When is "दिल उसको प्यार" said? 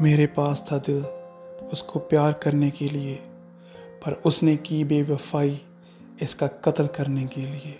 0.78-2.32